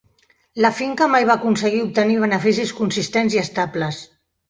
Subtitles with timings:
[0.65, 4.05] La finca mai va aconseguir obtenir beneficis consistents i estables.